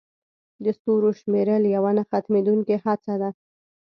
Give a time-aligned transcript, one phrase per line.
[0.63, 3.29] د ستورو شمیرل یوه نه ختمېدونکې هڅه ده.